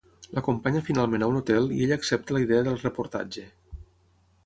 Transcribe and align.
L'acompanya 0.37 0.81
finalment 0.87 1.27
a 1.27 1.27
un 1.35 1.37
hotel 1.41 1.69
i 1.77 1.79
ella 1.87 1.99
accepta 2.03 2.37
la 2.39 2.43
idea 2.47 2.67
del 2.71 2.83
reportatge. 2.89 3.49